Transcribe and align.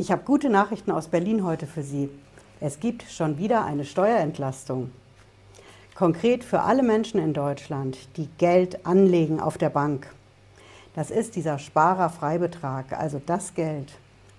Ich 0.00 0.10
habe 0.10 0.22
gute 0.24 0.48
Nachrichten 0.48 0.92
aus 0.92 1.08
Berlin 1.08 1.44
heute 1.44 1.66
für 1.66 1.82
Sie. 1.82 2.08
Es 2.58 2.80
gibt 2.80 3.02
schon 3.02 3.36
wieder 3.36 3.66
eine 3.66 3.84
Steuerentlastung. 3.84 4.92
Konkret 5.94 6.42
für 6.42 6.62
alle 6.62 6.82
Menschen 6.82 7.20
in 7.20 7.34
Deutschland, 7.34 7.98
die 8.16 8.30
Geld 8.38 8.86
anlegen 8.86 9.40
auf 9.40 9.58
der 9.58 9.68
Bank. 9.68 10.10
Das 10.94 11.10
ist 11.10 11.36
dieser 11.36 11.58
Sparerfreibetrag, 11.58 12.98
also 12.98 13.20
das 13.26 13.52
Geld, 13.52 13.92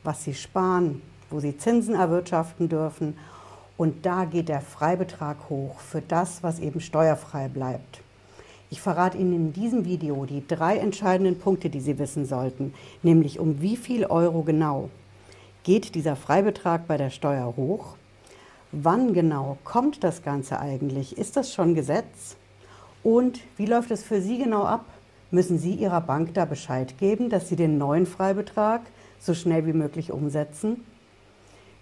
was 0.04 0.24
Sie 0.24 0.34
sparen, 0.34 1.04
wo 1.30 1.40
Sie 1.40 1.56
Zinsen 1.56 1.94
erwirtschaften 1.94 2.68
dürfen. 2.68 3.16
Und 3.78 4.04
da 4.04 4.26
geht 4.26 4.50
der 4.50 4.62
Freibetrag 4.62 5.38
hoch 5.52 5.78
für 5.78 6.02
das, 6.02 6.42
was 6.42 6.58
eben 6.58 6.82
steuerfrei 6.82 7.50
bleibt. 7.50 8.02
Ich 8.72 8.82
verrate 8.82 9.20
Ihnen 9.20 9.34
in 9.34 9.54
diesem 9.54 9.86
Video 9.86 10.26
die 10.26 10.44
drei 10.48 10.78
entscheidenden 10.78 11.38
Punkte, 11.38 11.70
die 11.70 11.82
Sie 11.82 12.00
wissen 12.00 12.26
sollten, 12.26 12.74
nämlich 13.04 13.40
um 13.40 13.62
wie 13.62 13.78
viel 13.78 14.08
Euro 14.08 14.42
genau 14.42 14.90
Geht 15.64 15.94
dieser 15.94 16.16
Freibetrag 16.16 16.88
bei 16.88 16.98
der 16.98 17.12
Steuer 17.12 17.54
hoch? 17.56 17.96
Wann 18.72 19.14
genau 19.14 19.60
kommt 19.64 20.04
das 20.04 20.24
Ganze 20.24 20.60
eigentlich? 20.60 21.20
Ist 21.20 21.38
das 21.38 21.54
schon 21.54 21.76
Gesetz? 21.76 22.36
Und 23.04 23.42
wie 23.58 23.68
läuft 23.68 23.92
es 23.92 24.04
für 24.04 24.22
Sie 24.22 24.40
genau 24.40 24.64
ab? 24.64 24.86
Müssen 25.30 25.60
Sie 25.60 25.76
Ihrer 25.76 26.02
Bank 26.02 26.34
da 26.34 26.46
Bescheid 26.46 26.98
geben, 26.98 27.30
dass 27.30 27.48
Sie 27.48 27.56
den 27.56 27.78
neuen 27.78 28.08
Freibetrag 28.08 28.82
so 29.20 29.36
schnell 29.36 29.68
wie 29.68 29.74
möglich 29.74 30.12
umsetzen? 30.12 30.84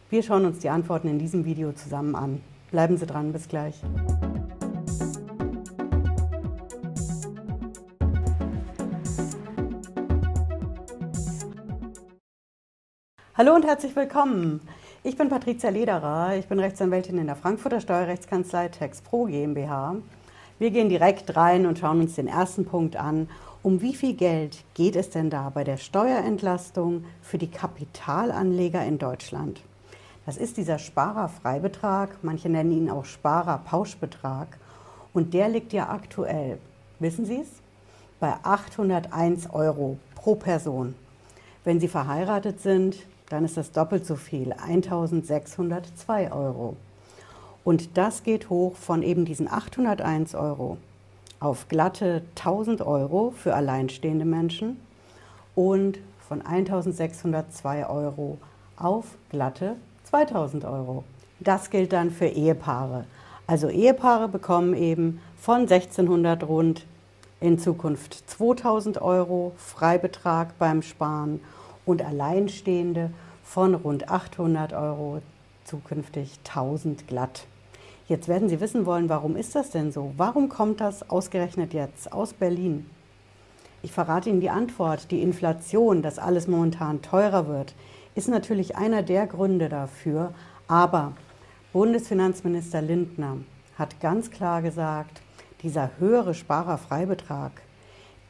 Wir 0.09 0.23
schauen 0.23 0.45
uns 0.45 0.59
die 0.59 0.69
Antworten 0.69 1.07
in 1.07 1.17
diesem 1.17 1.45
Video 1.45 1.71
zusammen 1.71 2.15
an. 2.15 2.41
Bleiben 2.71 2.97
Sie 2.97 3.05
dran, 3.05 3.31
bis 3.31 3.47
gleich. 3.47 3.81
Hallo 13.39 13.55
und 13.55 13.65
herzlich 13.65 13.95
willkommen. 13.95 14.59
Ich 15.01 15.15
bin 15.15 15.29
Patricia 15.29 15.69
Lederer. 15.69 16.35
Ich 16.35 16.47
bin 16.47 16.59
Rechtsanwältin 16.59 17.17
in 17.17 17.27
der 17.27 17.37
Frankfurter 17.37 17.79
Steuerrechtskanzlei 17.79 18.67
TexPro 18.67 19.27
GmbH. 19.27 19.95
Wir 20.59 20.71
gehen 20.71 20.89
direkt 20.89 21.37
rein 21.37 21.65
und 21.65 21.79
schauen 21.79 22.01
uns 22.01 22.15
den 22.15 22.27
ersten 22.27 22.65
Punkt 22.65 22.97
an. 22.97 23.29
Um 23.63 23.79
wie 23.81 23.95
viel 23.95 24.13
Geld 24.13 24.65
geht 24.73 24.97
es 24.97 25.09
denn 25.09 25.29
da 25.29 25.49
bei 25.51 25.63
der 25.63 25.77
Steuerentlastung 25.77 27.05
für 27.21 27.37
die 27.37 27.49
Kapitalanleger 27.49 28.85
in 28.85 28.97
Deutschland? 28.97 29.61
Das 30.25 30.35
ist 30.35 30.57
dieser 30.57 30.77
Sparerfreibetrag, 30.77 32.17
manche 32.21 32.49
nennen 32.49 32.73
ihn 32.73 32.89
auch 32.89 33.05
Sparerpauschbetrag. 33.05 34.57
Und 35.13 35.33
der 35.33 35.47
liegt 35.47 35.71
ja 35.71 35.87
aktuell, 35.87 36.57
wissen 36.99 37.23
Sie 37.23 37.39
es, 37.39 37.47
bei 38.19 38.33
801 38.43 39.49
Euro 39.53 39.97
pro 40.15 40.35
Person. 40.35 40.93
Wenn 41.63 41.79
Sie 41.79 41.87
verheiratet 41.87 42.59
sind, 42.59 42.97
dann 43.29 43.45
ist 43.45 43.57
das 43.57 43.71
doppelt 43.71 44.05
so 44.05 44.15
viel, 44.15 44.53
1602 44.53 46.31
Euro. 46.31 46.75
Und 47.63 47.97
das 47.97 48.23
geht 48.23 48.49
hoch 48.49 48.75
von 48.75 49.03
eben 49.03 49.25
diesen 49.25 49.51
801 49.51 50.35
Euro 50.35 50.77
auf 51.39 51.67
glatte 51.69 52.23
1000 52.35 52.81
Euro 52.81 53.31
für 53.35 53.55
alleinstehende 53.55 54.25
Menschen 54.25 54.79
und 55.55 55.99
von 56.27 56.41
1602 56.41 57.87
Euro 57.87 58.37
auf 58.75 59.05
glatte 59.29 59.75
2000 60.05 60.65
Euro. 60.65 61.03
Das 61.39 61.69
gilt 61.69 61.93
dann 61.93 62.11
für 62.11 62.27
Ehepaare. 62.27 63.05
Also 63.47 63.69
Ehepaare 63.69 64.27
bekommen 64.27 64.73
eben 64.73 65.21
von 65.37 65.61
1600 65.61 66.43
rund 66.43 66.85
in 67.39 67.57
Zukunft 67.57 68.29
2000 68.29 69.01
Euro 69.01 69.53
Freibetrag 69.57 70.57
beim 70.59 70.81
Sparen 70.81 71.39
und 71.89 72.03
Alleinstehende 72.03 73.09
von 73.43 73.73
rund 73.73 74.09
800 74.09 74.73
Euro 74.73 75.21
zukünftig 75.63 76.39
1000 76.47 77.07
glatt. 77.07 77.47
Jetzt 78.07 78.27
werden 78.27 78.47
Sie 78.47 78.61
wissen 78.61 78.85
wollen, 78.85 79.09
warum 79.09 79.35
ist 79.35 79.55
das 79.55 79.71
denn 79.71 79.91
so? 79.91 80.13
Warum 80.15 80.49
kommt 80.49 80.81
das 80.81 81.09
ausgerechnet 81.09 81.73
jetzt 81.73 82.13
aus 82.13 82.33
Berlin? 82.33 82.85
Ich 83.81 83.91
verrate 83.91 84.29
Ihnen 84.29 84.39
die 84.39 84.51
Antwort. 84.51 85.09
Die 85.09 85.21
Inflation, 85.21 86.03
dass 86.03 86.19
alles 86.19 86.47
momentan 86.47 87.01
teurer 87.01 87.47
wird, 87.47 87.73
ist 88.13 88.27
natürlich 88.27 88.75
einer 88.75 89.01
der 89.01 89.25
Gründe 89.25 89.67
dafür. 89.67 90.33
Aber 90.67 91.13
Bundesfinanzminister 91.73 92.83
Lindner 92.83 93.37
hat 93.77 93.99
ganz 93.99 94.29
klar 94.29 94.61
gesagt, 94.61 95.21
dieser 95.63 95.91
höhere 95.97 96.35
Sparerfreibetrag, 96.35 97.51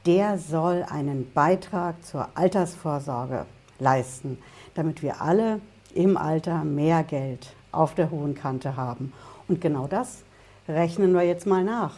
der 0.06 0.38
soll 0.38 0.86
einen 0.90 1.32
Beitrag 1.34 2.04
zur 2.06 2.30
Altersvorsorge 2.36 3.46
leisten, 3.80 4.38
damit 4.76 5.02
wir 5.02 5.22
alle 5.22 5.60
im 5.94 6.18
Alter 6.18 6.64
mehr 6.64 7.04
Geld 7.04 7.54
auf 7.72 7.96
der 7.96 8.12
hohen 8.12 8.36
Kante 8.36 8.76
haben. 8.76 9.14
Und 9.48 9.62
genau 9.62 9.88
das 9.88 10.24
rechnen 10.68 11.14
wir 11.14 11.24
jetzt 11.24 11.46
mal 11.46 11.64
nach. 11.64 11.96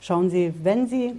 Schauen 0.00 0.30
Sie, 0.30 0.52
wenn 0.62 0.86
Sie 0.86 1.14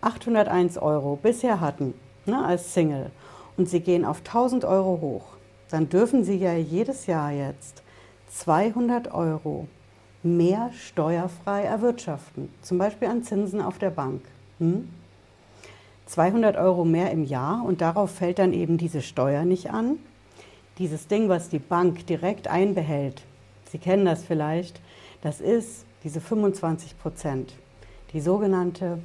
801 0.00 0.78
Euro 0.78 1.16
bisher 1.16 1.60
hatten 1.60 1.94
ne, 2.26 2.44
als 2.44 2.72
Single 2.72 3.10
und 3.56 3.68
Sie 3.68 3.80
gehen 3.80 4.04
auf 4.04 4.18
1000 4.18 4.64
Euro 4.64 5.00
hoch, 5.00 5.24
dann 5.70 5.88
dürfen 5.88 6.24
Sie 6.24 6.36
ja 6.36 6.54
jedes 6.54 7.06
Jahr 7.06 7.32
jetzt 7.32 7.82
200 8.28 9.12
Euro 9.12 9.66
mehr 10.22 10.70
steuerfrei 10.72 11.62
erwirtschaften, 11.62 12.52
zum 12.62 12.78
Beispiel 12.78 13.08
an 13.08 13.22
Zinsen 13.22 13.60
auf 13.60 13.78
der 13.78 13.90
Bank. 13.90 14.22
Hm? 14.58 14.88
200 16.10 16.56
Euro 16.56 16.84
mehr 16.84 17.12
im 17.12 17.22
Jahr 17.22 17.64
und 17.64 17.80
darauf 17.80 18.10
fällt 18.10 18.40
dann 18.40 18.52
eben 18.52 18.78
diese 18.78 19.00
Steuer 19.00 19.44
nicht 19.44 19.70
an. 19.70 19.96
Dieses 20.78 21.06
Ding, 21.06 21.28
was 21.28 21.50
die 21.50 21.60
Bank 21.60 22.04
direkt 22.06 22.48
einbehält, 22.48 23.22
Sie 23.70 23.78
kennen 23.78 24.04
das 24.04 24.24
vielleicht, 24.24 24.80
das 25.22 25.40
ist 25.40 25.84
diese 26.02 26.20
25 26.20 26.98
Prozent, 26.98 27.54
die 28.12 28.20
sogenannte 28.20 28.98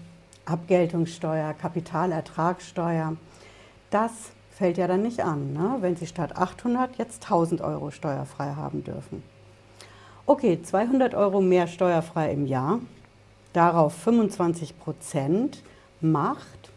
Abgeltungssteuer, 0.46 1.54
Kapitalertragssteuer. 1.54 3.16
Das 3.92 4.12
fällt 4.50 4.80
ja 4.80 4.88
dann 4.88 5.04
nicht 5.04 5.20
an, 5.20 5.54
ne? 5.54 5.78
wenn 5.82 5.96
Sie 5.96 6.08
statt 6.08 6.36
800 6.36 6.98
jetzt 6.98 7.26
1000 7.26 7.62
Euro 7.62 7.92
steuerfrei 7.92 8.56
haben 8.56 8.84
dürfen. 8.84 9.22
Okay, 10.26 10.60
200 10.64 11.14
Euro 11.14 11.40
mehr 11.40 11.68
steuerfrei 11.68 12.32
im 12.32 12.48
Jahr, 12.48 12.80
darauf 13.54 13.94
25 13.94 14.80
Prozent 14.80 15.62
macht 16.02 16.72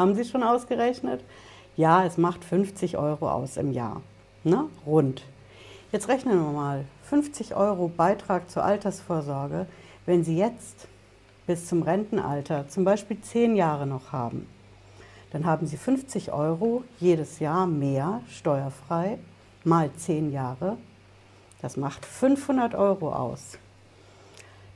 haben 0.00 0.14
Sie 0.14 0.24
schon 0.24 0.42
ausgerechnet? 0.42 1.22
Ja, 1.76 2.04
es 2.04 2.16
macht 2.16 2.42
50 2.44 2.96
Euro 2.96 3.30
aus 3.30 3.56
im 3.56 3.70
Jahr. 3.72 4.02
Ne? 4.44 4.64
Rund. 4.86 5.22
Jetzt 5.92 6.08
rechnen 6.08 6.38
wir 6.38 6.52
mal. 6.52 6.84
50 7.02 7.54
Euro 7.54 7.88
Beitrag 7.88 8.48
zur 8.50 8.64
Altersvorsorge, 8.64 9.66
wenn 10.06 10.24
Sie 10.24 10.36
jetzt 10.36 10.88
bis 11.46 11.66
zum 11.66 11.82
Rentenalter 11.82 12.68
zum 12.68 12.84
Beispiel 12.84 13.20
10 13.20 13.56
Jahre 13.56 13.86
noch 13.86 14.12
haben. 14.12 14.46
Dann 15.32 15.44
haben 15.44 15.66
Sie 15.66 15.76
50 15.76 16.32
Euro 16.32 16.84
jedes 16.98 17.38
Jahr 17.38 17.66
mehr 17.66 18.22
steuerfrei 18.28 19.18
mal 19.64 19.92
10 19.92 20.32
Jahre. 20.32 20.78
Das 21.60 21.76
macht 21.76 22.06
500 22.06 22.74
Euro 22.74 23.12
aus. 23.12 23.58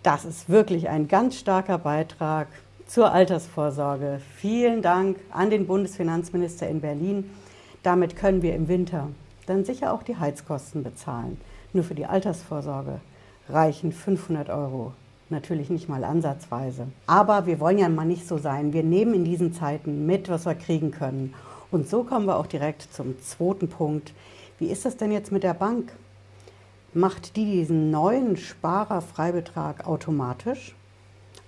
Das 0.03 0.27
ist 0.27 0.51
wirklich 0.51 0.89
ein 0.91 1.09
ganz 1.09 1.39
starker 1.39 1.79
Beitrag 1.79 2.49
zur 2.87 3.13
Altersvorsorge. 3.13 4.21
Vielen 4.37 4.83
Dank 4.83 5.19
an 5.31 5.51
den 5.51 5.67
Bundesfinanzminister 5.67 6.69
in 6.69 6.81
Berlin. 6.81 7.31
Damit 7.83 8.17
können 8.17 8.43
wir 8.43 8.55
im 8.55 8.69
Winter 8.69 9.09
dann 9.47 9.65
sicher 9.65 9.93
auch 9.93 10.03
die 10.03 10.17
Heizkosten 10.17 10.83
bezahlen. 10.83 11.41
Nur 11.73 11.85
für 11.85 11.95
die 11.95 12.07
Altersvorsorge 12.07 13.01
reichen 13.49 13.93
500 13.93 14.49
Euro. 14.49 14.93
Natürlich 15.31 15.71
nicht 15.71 15.89
mal 15.89 16.05
ansatzweise. 16.05 16.87
Aber 17.07 17.47
wir 17.47 17.61
wollen 17.61 17.79
ja 17.79 17.89
mal 17.89 18.05
nicht 18.05 18.27
so 18.29 18.39
sein. 18.39 18.73
Wir 18.73 18.83
nehmen 18.83 19.15
in 19.15 19.25
diesen 19.25 19.53
Zeiten 19.53 20.07
mit, 20.07 20.29
was 20.29 20.47
wir 20.47 20.55
kriegen 20.55 20.91
können. 20.91 21.35
Und 21.71 21.89
so 21.89 22.05
kommen 22.05 22.27
wir 22.27 22.37
auch 22.37 22.47
direkt 22.47 22.83
zum 22.95 23.21
zweiten 23.21 23.69
Punkt. 23.69 24.13
Wie 24.59 24.67
ist 24.67 24.85
das 24.85 24.97
denn 24.97 25.11
jetzt 25.11 25.33
mit 25.33 25.43
der 25.43 25.55
Bank? 25.55 25.93
Macht 26.93 27.37
die 27.37 27.45
diesen 27.45 27.91
neuen 27.91 28.37
Sparerfreibetrag 28.37 29.87
automatisch? 29.87 30.77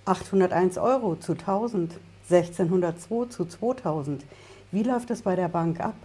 801 0.07 0.77
Euro 0.77 1.17
zu 1.17 1.33
1000, 1.33 1.99
1602 2.29 3.25
zu 3.27 3.45
2000. 3.45 4.23
Wie 4.71 4.83
läuft 4.83 5.11
es 5.11 5.21
bei 5.21 5.35
der 5.35 5.49
Bank 5.49 5.81
ab? 5.81 5.95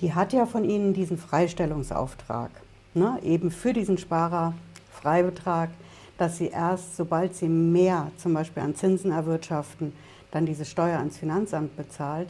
Die 0.00 0.12
hat 0.12 0.34
ja 0.34 0.44
von 0.44 0.64
Ihnen 0.64 0.92
diesen 0.92 1.16
Freistellungsauftrag, 1.16 2.50
ne? 2.92 3.18
eben 3.22 3.50
für 3.50 3.72
diesen 3.72 3.96
Sparerfreibetrag, 3.96 5.70
dass 6.18 6.36
Sie 6.36 6.48
erst, 6.48 6.96
sobald 6.96 7.34
Sie 7.34 7.48
mehr 7.48 8.10
zum 8.18 8.34
Beispiel 8.34 8.62
an 8.62 8.74
Zinsen 8.74 9.10
erwirtschaften, 9.10 9.94
dann 10.30 10.44
diese 10.44 10.66
Steuer 10.66 10.98
ans 10.98 11.16
Finanzamt 11.16 11.76
bezahlt. 11.76 12.28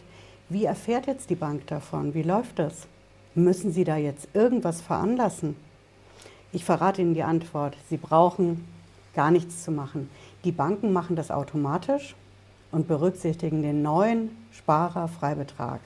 Wie 0.49 0.65
erfährt 0.65 1.09
jetzt 1.09 1.29
die 1.29 1.35
Bank 1.35 1.67
davon? 1.67 2.15
Wie 2.15 2.23
läuft 2.23 2.61
das? 2.61 2.87
Müssen 3.35 3.73
Sie 3.73 3.83
da 3.83 3.97
jetzt 3.97 4.29
irgendwas 4.33 4.81
veranlassen? 4.81 5.57
Ich 6.53 6.65
verrate 6.65 7.03
Ihnen 7.03 7.15
die 7.15 7.25
Antwort. 7.25 7.77
Sie 7.89 7.97
brauchen 7.97 8.65
gar 9.15 9.33
nichts 9.33 9.65
zu 9.65 9.73
machen. 9.73 10.09
Die 10.45 10.53
Banken 10.53 10.93
machen 10.93 11.17
das 11.17 11.31
automatisch 11.31 12.15
und 12.71 12.87
berücksichtigen 12.87 13.63
den 13.63 13.81
neuen 13.81 14.31
Sparerfreibetrag 14.53 15.81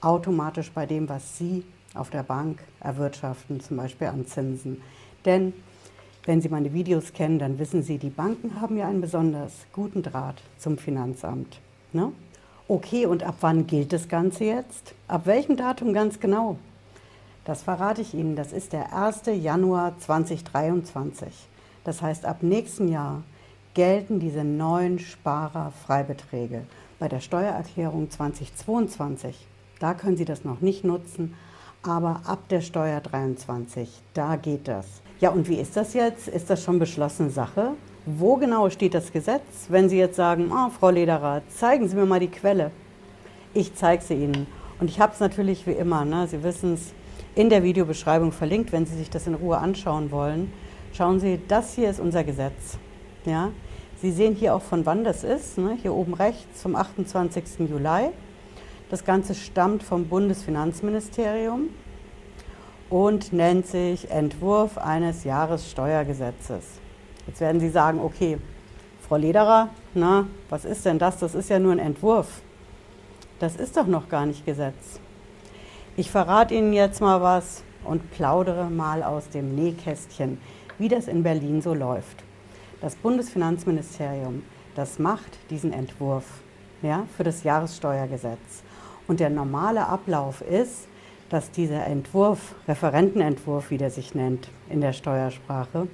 automatisch 0.00 0.72
bei 0.72 0.86
dem, 0.86 1.08
was 1.08 1.38
Sie 1.38 1.64
auf 1.94 2.10
der 2.10 2.24
Bank 2.24 2.58
erwirtschaften, 2.80 3.60
zum 3.60 3.76
Beispiel 3.76 4.08
an 4.08 4.26
Zinsen. 4.26 4.82
Denn 5.24 5.52
wenn 6.24 6.40
Sie 6.40 6.48
meine 6.48 6.72
Videos 6.72 7.12
kennen, 7.12 7.38
dann 7.38 7.60
wissen 7.60 7.84
Sie, 7.84 7.98
die 7.98 8.10
Banken 8.10 8.60
haben 8.60 8.76
ja 8.76 8.88
einen 8.88 9.00
besonders 9.00 9.52
guten 9.72 10.02
Draht 10.02 10.42
zum 10.58 10.78
Finanzamt. 10.78 11.60
Ne? 11.92 12.10
Okay, 12.66 13.06
und 13.06 13.22
ab 13.22 13.36
wann 13.40 13.68
gilt 13.68 13.92
das 13.92 14.08
Ganze 14.08 14.44
jetzt? 14.44 14.94
Ab 15.06 15.26
welchem 15.26 15.56
Datum 15.56 15.92
ganz 15.92 16.18
genau? 16.18 16.58
Das 17.44 17.62
verrate 17.62 18.02
ich 18.02 18.14
Ihnen. 18.14 18.34
Das 18.34 18.52
ist 18.52 18.72
der 18.72 18.96
1. 18.96 19.22
Januar 19.26 19.96
2023. 19.98 21.28
Das 21.84 22.02
heißt, 22.02 22.24
ab 22.24 22.42
nächsten 22.42 22.88
Jahr 22.88 23.22
gelten 23.74 24.20
diese 24.20 24.44
neuen 24.44 24.98
Sparerfreibeträge. 24.98 26.62
Bei 26.98 27.08
der 27.08 27.20
Steuererklärung 27.20 28.10
2022, 28.10 29.46
da 29.80 29.94
können 29.94 30.16
Sie 30.16 30.24
das 30.24 30.44
noch 30.44 30.60
nicht 30.60 30.84
nutzen, 30.84 31.34
aber 31.82 32.20
ab 32.26 32.48
der 32.48 32.60
Steuer 32.60 33.00
23, 33.00 33.88
da 34.14 34.36
geht 34.36 34.68
das. 34.68 34.86
Ja, 35.20 35.30
und 35.30 35.48
wie 35.48 35.56
ist 35.56 35.76
das 35.76 35.94
jetzt? 35.94 36.28
Ist 36.28 36.50
das 36.50 36.62
schon 36.62 36.78
beschlossene 36.78 37.30
Sache? 37.30 37.72
Wo 38.04 38.36
genau 38.36 38.68
steht 38.70 38.94
das 38.94 39.10
Gesetz? 39.12 39.66
Wenn 39.68 39.88
Sie 39.88 39.98
jetzt 39.98 40.16
sagen, 40.16 40.52
oh, 40.52 40.70
Frau 40.70 40.90
Lederer, 40.90 41.42
zeigen 41.48 41.88
Sie 41.88 41.96
mir 41.96 42.06
mal 42.06 42.20
die 42.20 42.28
Quelle. 42.28 42.70
Ich 43.54 43.74
zeige 43.74 44.02
sie 44.02 44.14
Ihnen. 44.14 44.46
Und 44.80 44.88
ich 44.88 45.00
habe 45.00 45.12
es 45.12 45.20
natürlich 45.20 45.66
wie 45.66 45.72
immer, 45.72 46.04
ne? 46.04 46.26
Sie 46.26 46.42
wissen 46.42 46.74
es, 46.74 46.92
in 47.34 47.48
der 47.48 47.62
Videobeschreibung 47.62 48.32
verlinkt, 48.32 48.72
wenn 48.72 48.84
Sie 48.84 48.96
sich 48.96 49.08
das 49.08 49.26
in 49.26 49.34
Ruhe 49.34 49.58
anschauen 49.58 50.10
wollen. 50.10 50.52
Schauen 50.92 51.20
Sie, 51.20 51.40
das 51.48 51.74
hier 51.74 51.88
ist 51.88 52.00
unser 52.00 52.24
Gesetz. 52.24 52.78
Ja? 53.24 53.50
Sie 54.00 54.10
sehen 54.10 54.34
hier 54.34 54.54
auch, 54.54 54.62
von 54.62 54.84
wann 54.84 55.04
das 55.04 55.22
ist. 55.22 55.58
Ne? 55.58 55.78
Hier 55.80 55.94
oben 55.94 56.14
rechts 56.14 56.62
vom 56.62 56.74
28. 56.74 57.68
Juli. 57.70 58.10
Das 58.90 59.04
Ganze 59.04 59.34
stammt 59.34 59.82
vom 59.82 60.06
Bundesfinanzministerium 60.08 61.68
und 62.90 63.32
nennt 63.32 63.66
sich 63.66 64.10
Entwurf 64.10 64.76
eines 64.76 65.24
Jahressteuergesetzes. 65.24 66.64
Jetzt 67.26 67.40
werden 67.40 67.60
Sie 67.60 67.70
sagen, 67.70 68.00
okay, 68.00 68.38
Frau 69.08 69.16
Lederer, 69.16 69.70
na, 69.94 70.26
was 70.50 70.64
ist 70.64 70.84
denn 70.84 70.98
das? 70.98 71.18
Das 71.18 71.34
ist 71.34 71.48
ja 71.48 71.58
nur 71.58 71.72
ein 71.72 71.78
Entwurf. 71.78 72.42
Das 73.38 73.56
ist 73.56 73.76
doch 73.76 73.86
noch 73.86 74.08
gar 74.08 74.26
nicht 74.26 74.44
Gesetz. 74.44 75.00
Ich 75.96 76.10
verrate 76.10 76.54
Ihnen 76.54 76.72
jetzt 76.72 77.00
mal 77.00 77.22
was 77.22 77.62
und 77.84 78.10
plaudere 78.10 78.68
mal 78.68 79.02
aus 79.02 79.28
dem 79.28 79.54
Nähkästchen, 79.54 80.40
wie 80.78 80.88
das 80.88 81.08
in 81.08 81.22
Berlin 81.22 81.62
so 81.62 81.74
läuft. 81.74 82.24
Das 82.82 82.96
Bundesfinanzministerium, 82.96 84.42
das 84.74 84.98
macht 84.98 85.38
diesen 85.50 85.72
Entwurf 85.72 86.24
ja, 86.82 87.06
für 87.16 87.22
das 87.22 87.44
Jahressteuergesetz. 87.44 88.64
Und 89.06 89.20
der 89.20 89.30
normale 89.30 89.86
Ablauf 89.86 90.40
ist, 90.40 90.88
dass 91.30 91.52
dieser 91.52 91.86
Entwurf, 91.86 92.56
Referentenentwurf, 92.66 93.70
wie 93.70 93.78
der 93.78 93.90
sich 93.90 94.16
nennt 94.16 94.48
in 94.68 94.80
der 94.80 94.92
Steuersprache, 94.92 95.86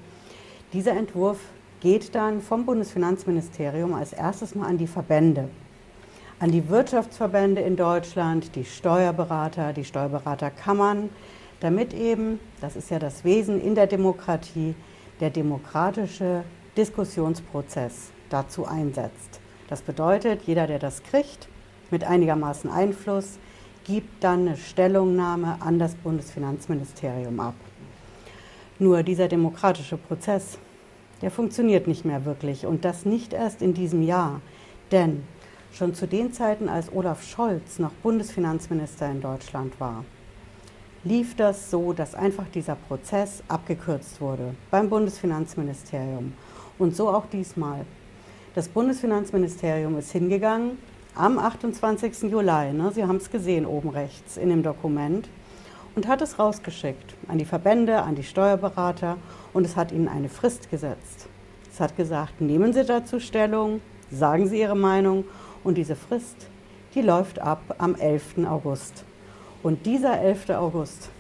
dieser 0.73 0.93
Entwurf 0.93 1.39
geht 1.81 2.15
dann 2.15 2.41
vom 2.41 2.65
Bundesfinanzministerium 2.65 3.93
als 3.93 4.15
erstes 4.15 4.55
mal 4.55 4.69
an 4.69 4.79
die 4.79 4.87
Verbände, 4.87 5.51
an 6.41 6.51
die 6.51 6.71
Wirtschaftsverbände 6.71 7.61
in 7.61 7.77
Deutschland, 7.77 8.57
die 8.57 8.65
Steuerberater, 8.65 9.75
die 9.75 9.85
Steuerberaterkammern, 9.85 11.11
damit 11.61 11.93
eben, 11.93 12.41
das 12.63 12.77
ist 12.77 12.91
ja 12.91 12.99
das 12.99 13.25
Wesen 13.25 13.61
in 13.61 13.75
der 13.75 13.89
Demokratie, 13.89 14.75
der 15.21 15.29
demokratische 15.29 16.45
Diskussionsprozess 16.79 18.13
dazu 18.31 18.65
einsetzt. 18.65 19.41
Das 19.69 19.83
bedeutet, 19.83 20.43
jeder, 20.47 20.67
der 20.67 20.79
das 20.79 21.03
kriegt, 21.03 21.49
mit 21.91 22.05
einigermaßen 22.05 22.71
Einfluss, 22.71 23.39
gibt 23.85 24.23
dann 24.23 24.47
eine 24.47 24.57
Stellungnahme 24.57 25.57
an 25.61 25.79
das 25.79 25.95
Bundesfinanzministerium 25.97 27.41
ab. 27.41 27.55
Nur 28.79 29.03
dieser 29.03 29.27
demokratische 29.27 29.97
Prozess, 29.97 30.59
der 31.21 31.33
funktioniert 31.33 31.89
nicht 31.89 32.05
mehr 32.05 32.25
wirklich 32.25 32.65
und 32.65 32.85
das 32.85 33.05
nicht 33.05 33.33
erst 33.33 33.61
in 33.61 33.75
diesem 33.75 34.03
Jahr. 34.03 34.41
Denn 34.93 35.25
schon 35.73 35.95
zu 35.95 36.07
den 36.07 36.33
Zeiten, 36.33 36.69
als 36.69 36.93
Olaf 36.93 37.25
Scholz 37.25 37.79
noch 37.79 37.93
Bundesfinanzminister 38.05 39.11
in 39.11 39.21
Deutschland 39.21 39.81
war, 39.81 40.05
lief 41.03 41.35
das 41.35 41.71
so, 41.71 41.93
dass 41.93 42.15
einfach 42.15 42.47
dieser 42.55 42.77
Prozess 42.77 43.43
abgekürzt 43.49 44.21
wurde 44.21 44.55
beim 44.71 44.89
Bundesfinanzministerium. 44.89 46.35
Und 46.79 46.95
so 46.95 47.09
auch 47.09 47.27
diesmal. 47.27 47.85
Das 48.55 48.69
Bundesfinanzministerium 48.69 49.99
ist 49.99 50.13
hingegangen 50.13 50.79
am 51.15 51.39
28. 51.39 52.31
Juli, 52.31 52.73
ne, 52.73 52.93
Sie 52.95 53.05
haben 53.05 53.17
es 53.17 53.31
gesehen 53.31 53.67
oben 53.67 53.89
rechts 53.89 54.37
in 54.37 54.51
dem 54.51 54.63
Dokument, 54.63 55.29
und 55.99 56.07
hat 56.07 56.23
es 56.23 56.39
rausgeschickt 56.39 57.17
an 57.27 57.39
die 57.39 57.45
Verbände, 57.45 58.03
an 58.03 58.15
die 58.15 58.23
Steuerberater 58.23 59.17
und 59.53 59.65
es 59.65 59.75
hat 59.75 59.91
ihnen 59.91 60.07
eine 60.07 60.29
Frist 60.29 60.71
gesetzt. 60.71 61.27
Es 61.73 61.81
hat 61.81 61.97
gesagt, 61.97 62.41
nehmen 62.41 62.73
Sie 62.73 62.85
dazu 62.85 63.19
Stellung, 63.19 63.81
sagen 64.09 64.47
Sie 64.47 64.61
Ihre 64.61 64.77
Meinung 64.77 65.25
und 65.65 65.77
diese 65.77 65.97
Frist, 65.97 66.47
die 66.95 67.03
läuft 67.03 67.41
ab 67.41 67.75
am 67.79 67.97
11. 67.97 68.47
August. 68.47 69.05
Und 69.65 69.87
dieser 69.87 70.21
11. 70.21 70.51
August 70.51 71.11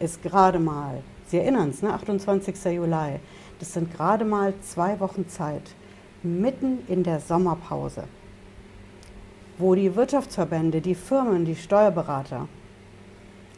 ist 0.00 0.22
gerade 0.22 0.58
mal, 0.58 1.02
Sie 1.28 1.38
erinnern 1.38 1.70
es, 1.70 1.80
ne, 1.80 1.94
28. 1.94 2.62
Juli, 2.74 3.20
das 3.64 3.72
sind 3.72 3.94
gerade 3.94 4.24
mal 4.24 4.52
zwei 4.60 5.00
Wochen 5.00 5.28
Zeit, 5.28 5.74
mitten 6.22 6.80
in 6.86 7.02
der 7.02 7.20
Sommerpause 7.20 8.04
wo 9.58 9.74
die 9.74 9.94
Wirtschaftsverbände, 9.94 10.80
die 10.80 10.94
Firmen, 10.94 11.44
die 11.44 11.56
Steuerberater 11.56 12.48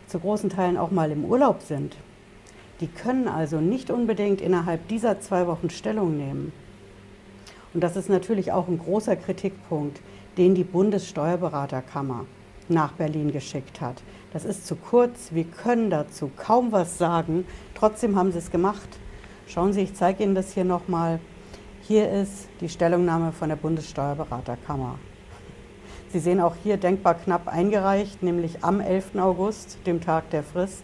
zu 0.06 0.18
großen 0.18 0.50
Teilen 0.50 0.76
auch 0.76 0.90
mal 0.90 1.10
im 1.10 1.24
Urlaub 1.24 1.62
sind. 1.62 1.96
Die 2.80 2.86
können 2.86 3.28
also 3.28 3.60
nicht 3.60 3.90
unbedingt 3.90 4.40
innerhalb 4.40 4.86
dieser 4.88 5.20
zwei 5.20 5.46
Wochen 5.46 5.70
Stellung 5.70 6.16
nehmen. 6.16 6.52
Und 7.72 7.80
das 7.82 7.96
ist 7.96 8.08
natürlich 8.08 8.52
auch 8.52 8.68
ein 8.68 8.78
großer 8.78 9.16
Kritikpunkt, 9.16 10.00
den 10.36 10.54
die 10.54 10.64
Bundessteuerberaterkammer 10.64 12.26
nach 12.68 12.92
Berlin 12.92 13.32
geschickt 13.32 13.80
hat. 13.80 14.02
Das 14.32 14.44
ist 14.44 14.66
zu 14.66 14.76
kurz, 14.76 15.32
wir 15.32 15.44
können 15.44 15.88
dazu 15.88 16.30
kaum 16.36 16.72
was 16.72 16.98
sagen, 16.98 17.46
trotzdem 17.74 18.16
haben 18.16 18.32
sie 18.32 18.38
es 18.38 18.50
gemacht. 18.50 18.88
Schauen 19.48 19.72
Sie, 19.72 19.82
ich 19.82 19.94
zeige 19.94 20.24
Ihnen 20.24 20.34
das 20.34 20.52
hier 20.52 20.64
nochmal. 20.64 21.20
Hier 21.82 22.10
ist 22.10 22.48
die 22.60 22.68
Stellungnahme 22.68 23.30
von 23.30 23.48
der 23.48 23.54
Bundessteuerberaterkammer. 23.54 24.98
Sie 26.12 26.18
sehen 26.18 26.40
auch 26.40 26.56
hier 26.64 26.78
denkbar 26.78 27.14
knapp 27.14 27.46
eingereicht, 27.46 28.24
nämlich 28.24 28.64
am 28.64 28.80
11. 28.80 29.14
August, 29.16 29.78
dem 29.86 30.00
Tag 30.00 30.30
der 30.30 30.42
Frist. 30.42 30.82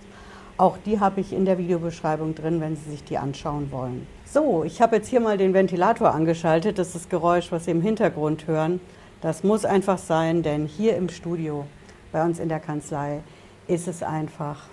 Auch 0.59 0.79
die 0.79 1.01
habe 1.01 1.21
ich 1.21 1.33
in 1.33 1.45
der 1.45 1.59
Videobeschreibung 1.59 2.37
drin, 2.37 2.61
wenn 2.61 2.77
Sie 2.77 2.89
sich 2.89 3.03
die 3.03 3.19
anschauen 3.19 3.73
wollen. 3.73 4.07
So, 4.25 4.63
ich 4.63 4.81
habe 4.81 4.97
jetzt 4.97 5.09
hier 5.09 5.21
mal 5.21 5.37
den 5.37 5.55
Ventilator 5.55 6.15
angeschaltet. 6.15 6.79
Das 6.79 6.89
ist 6.89 6.95
das 6.95 7.09
Geräusch, 7.09 7.51
was 7.51 7.65
Sie 7.65 7.73
im 7.73 7.83
Hintergrund 7.83 8.47
hören. 8.47 8.81
Das 9.23 9.43
muss 9.43 9.65
einfach 9.65 9.99
sein, 9.99 10.45
denn 10.45 10.67
hier 10.67 10.97
im 10.97 11.09
Studio, 11.09 11.67
bei 12.13 12.25
uns 12.25 12.39
in 12.39 12.49
der 12.49 12.61
Kanzlei, 12.61 13.23
ist 13.67 13.89
es 13.89 14.05
einfach 14.05 14.67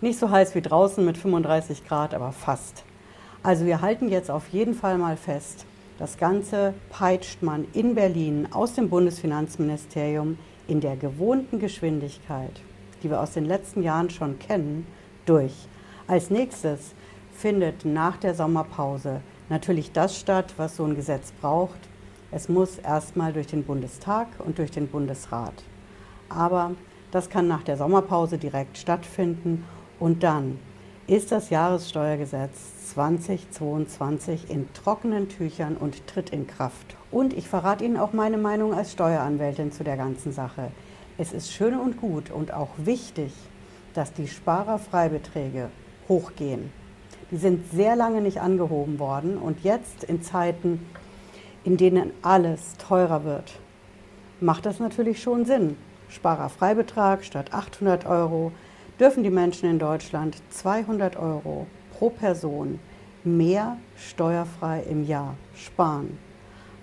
nicht 0.00 0.18
so 0.18 0.30
heiß 0.30 0.54
wie 0.54 0.62
draußen 0.62 1.04
mit 1.04 1.18
35 1.18 1.86
Grad, 1.86 2.14
aber 2.14 2.32
fast. 2.32 2.84
Also 3.44 3.66
wir 3.66 3.80
halten 3.80 4.08
jetzt 4.08 4.30
auf 4.30 4.48
jeden 4.50 4.72
Fall 4.72 4.98
mal 4.98 5.16
fest, 5.16 5.66
das 5.98 6.16
Ganze 6.16 6.74
peitscht 6.90 7.42
man 7.42 7.66
in 7.72 7.96
Berlin 7.96 8.46
aus 8.52 8.74
dem 8.74 8.88
Bundesfinanzministerium 8.88 10.38
in 10.68 10.80
der 10.80 10.96
gewohnten 10.96 11.58
Geschwindigkeit, 11.58 12.60
die 13.02 13.10
wir 13.10 13.20
aus 13.20 13.32
den 13.32 13.44
letzten 13.44 13.82
Jahren 13.82 14.10
schon 14.10 14.38
kennen, 14.38 14.86
durch. 15.26 15.52
Als 16.06 16.30
nächstes 16.30 16.92
findet 17.32 17.84
nach 17.84 18.16
der 18.16 18.36
Sommerpause 18.36 19.22
natürlich 19.48 19.90
das 19.90 20.16
statt, 20.16 20.54
was 20.56 20.76
so 20.76 20.84
ein 20.84 20.94
Gesetz 20.94 21.32
braucht. 21.40 21.80
Es 22.30 22.48
muss 22.48 22.78
erstmal 22.78 23.32
durch 23.32 23.48
den 23.48 23.64
Bundestag 23.64 24.28
und 24.38 24.58
durch 24.58 24.70
den 24.70 24.86
Bundesrat. 24.86 25.64
Aber 26.28 26.72
das 27.10 27.28
kann 27.28 27.48
nach 27.48 27.64
der 27.64 27.76
Sommerpause 27.76 28.38
direkt 28.38 28.78
stattfinden 28.78 29.64
und 29.98 30.22
dann 30.22 30.58
ist 31.08 31.32
das 31.32 31.50
Jahressteuergesetz 31.50 32.92
2022 32.94 34.48
in 34.50 34.72
trockenen 34.72 35.28
Tüchern 35.28 35.76
und 35.76 36.06
tritt 36.06 36.30
in 36.30 36.46
Kraft. 36.46 36.96
Und 37.10 37.32
ich 37.32 37.48
verrate 37.48 37.84
Ihnen 37.84 37.96
auch 37.96 38.12
meine 38.12 38.38
Meinung 38.38 38.72
als 38.72 38.92
Steueranwältin 38.92 39.72
zu 39.72 39.82
der 39.82 39.96
ganzen 39.96 40.32
Sache. 40.32 40.70
Es 41.18 41.32
ist 41.32 41.52
schön 41.52 41.78
und 41.78 41.96
gut 42.00 42.30
und 42.30 42.54
auch 42.54 42.70
wichtig, 42.76 43.32
dass 43.94 44.12
die 44.12 44.28
Sparerfreibeträge 44.28 45.70
hochgehen. 46.08 46.70
Die 47.30 47.36
sind 47.36 47.70
sehr 47.72 47.96
lange 47.96 48.20
nicht 48.20 48.40
angehoben 48.40 48.98
worden 48.98 49.38
und 49.38 49.64
jetzt 49.64 50.04
in 50.04 50.22
Zeiten, 50.22 50.86
in 51.64 51.76
denen 51.76 52.12
alles 52.22 52.76
teurer 52.76 53.24
wird, 53.24 53.58
macht 54.40 54.66
das 54.66 54.78
natürlich 54.78 55.20
schon 55.20 55.46
Sinn. 55.46 55.76
Sparerfreibetrag 56.08 57.24
statt 57.24 57.52
800 57.52 58.06
Euro 58.06 58.52
dürfen 59.02 59.24
die 59.24 59.30
Menschen 59.30 59.68
in 59.68 59.80
Deutschland 59.80 60.36
200 60.50 61.16
Euro 61.16 61.66
pro 61.98 62.08
Person 62.08 62.78
mehr 63.24 63.76
steuerfrei 63.96 64.84
im 64.88 65.04
Jahr 65.04 65.34
sparen. 65.56 66.16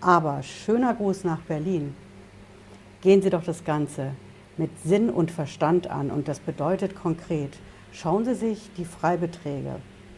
Aber 0.01 0.43
schöner 0.43 0.93
Gruß 0.93 1.23
nach 1.23 1.39
Berlin. 1.43 1.95
Gehen 3.01 3.21
Sie 3.21 3.29
doch 3.29 3.45
das 3.45 3.63
Ganze 3.63 4.11
mit 4.57 4.69
Sinn 4.83 5.09
und 5.09 5.31
Verstand 5.31 5.89
an. 5.89 6.11
Und 6.11 6.27
das 6.27 6.41
bedeutet 6.41 6.93
konkret, 6.93 7.57
schauen 7.93 8.25
Sie 8.25 8.35
sich 8.35 8.69
die 8.75 8.83
Freibeträge, 8.83 9.77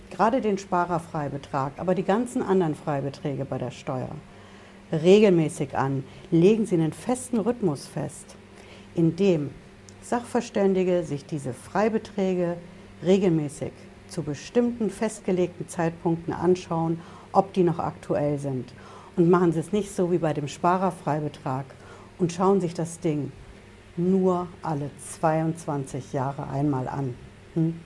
gerade 0.09 0.41
den 0.41 0.57
Sparerfreibetrag, 0.57 1.73
aber 1.77 1.93
die 1.93 2.01
ganzen 2.01 2.41
anderen 2.41 2.73
Freibeträge 2.73 3.45
bei 3.45 3.59
der 3.59 3.69
Steuer 3.69 4.09
regelmäßig 4.91 5.77
an. 5.77 6.03
Legen 6.31 6.65
Sie 6.65 6.73
einen 6.73 6.93
festen 6.93 7.39
Rhythmus 7.39 7.85
fest, 7.85 8.35
in 8.95 9.15
dem 9.15 9.51
Sachverständige 10.01 11.03
sich 11.03 11.25
diese 11.25 11.53
Freibeträge 11.53 12.57
regelmäßig 13.05 13.71
zu 14.07 14.23
bestimmten 14.23 14.89
festgelegten 14.89 15.67
Zeitpunkten 15.67 16.33
anschauen, 16.33 16.99
ob 17.31 17.53
die 17.53 17.63
noch 17.63 17.79
aktuell 17.79 18.37
sind. 18.39 18.73
Und 19.15 19.29
machen 19.29 19.51
Sie 19.51 19.59
es 19.59 19.71
nicht 19.71 19.95
so 19.95 20.11
wie 20.11 20.17
bei 20.17 20.33
dem 20.33 20.47
Sparerfreibetrag 20.47 21.65
und 22.17 22.33
schauen 22.33 22.61
sich 22.61 22.73
das 22.73 22.99
Ding 22.99 23.31
nur 23.97 24.47
alle 24.61 24.89
22 25.19 26.13
Jahre 26.13 26.47
einmal 26.47 26.87
an. 26.87 27.13
Hm? 27.53 27.79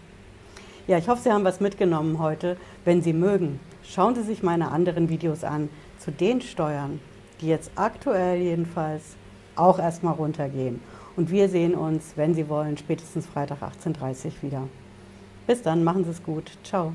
Ja, 0.88 0.98
ich 0.98 1.10
hoffe, 1.10 1.22
Sie 1.24 1.32
haben 1.32 1.44
was 1.44 1.60
mitgenommen 1.60 2.20
heute. 2.20 2.58
Wenn 2.86 3.02
Sie 3.02 3.14
mögen, 3.14 3.60
schauen 3.84 4.16
Sie 4.16 4.24
sich 4.24 4.44
meine 4.44 4.72
anderen 4.72 5.10
Videos 5.10 5.44
an 5.44 5.70
zu 6.00 6.12
den 6.12 6.42
Steuern, 6.42 7.00
die 7.42 7.48
jetzt 7.48 7.72
aktuell 7.76 8.40
jedenfalls 8.40 9.16
auch 9.56 9.80
erstmal 9.80 10.14
runtergehen. 10.14 10.80
Und 11.16 11.32
wir 11.32 11.48
sehen 11.48 11.76
uns, 11.76 12.14
wenn 12.16 12.34
Sie 12.34 12.50
wollen, 12.50 12.78
spätestens 12.78 13.26
Freitag 13.26 13.62
18.30 13.62 14.26
Uhr 14.26 14.32
wieder. 14.42 14.68
Bis 15.48 15.62
dann, 15.62 15.84
machen 15.84 16.04
Sie 16.04 16.12
es 16.12 16.24
gut. 16.24 16.52
Ciao. 16.64 16.94